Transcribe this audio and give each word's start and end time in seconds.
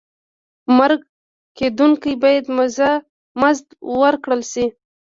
مرکه 0.77 1.07
کېدونکی 1.57 2.13
باید 2.23 2.45
مزد 3.41 3.67
ورکړل 3.99 4.41
شي. 4.51 4.65